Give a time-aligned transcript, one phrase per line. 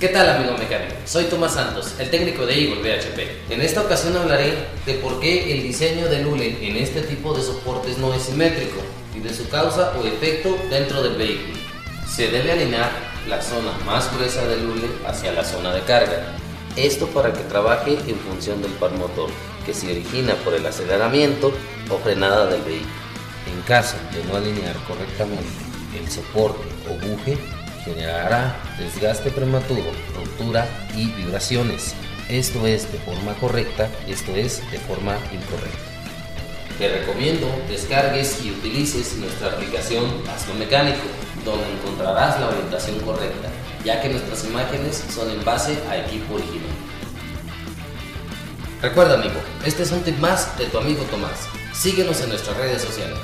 [0.00, 0.94] ¿Qué tal amigo mecánico?
[1.04, 3.52] Soy Tomás Santos, el técnico de Eagle BHP.
[3.52, 4.54] En esta ocasión hablaré
[4.86, 8.80] de por qué el diseño del hule en este tipo de soportes no es simétrico
[9.14, 11.58] y de su causa o efecto dentro del vehículo.
[12.08, 12.90] Se debe alinear
[13.28, 16.34] la zona más gruesa del hule hacia la zona de carga.
[16.76, 19.28] Esto para que trabaje en función del par motor,
[19.66, 21.52] que se origina por el aceleramiento
[21.90, 22.94] o frenada del vehículo.
[23.54, 25.44] En caso de no alinear correctamente
[25.94, 27.36] el soporte o buje,
[27.84, 31.94] generará desgaste prematuro, ruptura y vibraciones.
[32.28, 35.90] Esto es de forma correcta, esto es de forma incorrecta.
[36.78, 41.02] Te recomiendo descargues y utilices nuestra aplicación Hazlo Mecánico,
[41.44, 43.48] donde encontrarás la orientación correcta,
[43.84, 46.70] ya que nuestras imágenes son en base a equipo original.
[48.80, 49.34] Recuerda amigo,
[49.66, 51.48] este es un tip más de tu amigo Tomás.
[51.74, 53.18] Síguenos en nuestras redes sociales.